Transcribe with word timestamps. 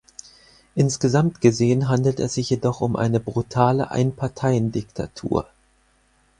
Insgesamt 0.73 1.41
gesehen 1.41 1.87
handelt 1.87 2.19
es 2.19 2.33
sich 2.33 2.49
jedoch 2.49 2.81
um 2.81 2.95
eine 2.95 3.19
brutale 3.19 3.91
Einparteien-Diktatur. 3.91 5.45